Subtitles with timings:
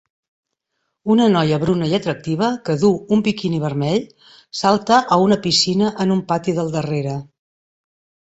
[1.15, 4.07] Una noia bruna i atractiva que duu un biquini vermell
[4.61, 7.15] salta a una piscina en un pati del darrere.